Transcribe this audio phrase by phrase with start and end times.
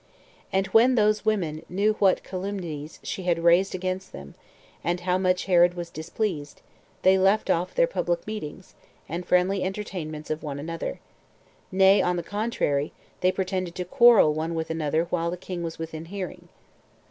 [0.51, 4.33] And when those women knew what calumnies she had raised against them,
[4.83, 6.61] and how much Herod was displeased,
[7.03, 8.73] they left off their public meetings,
[9.07, 10.99] and friendly entertainments of one another;
[11.71, 15.77] nay, on the contrary, they pretended to quarrel one with another when the king was
[15.77, 16.49] within hearing.